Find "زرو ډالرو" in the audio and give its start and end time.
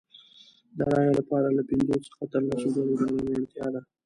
2.75-3.33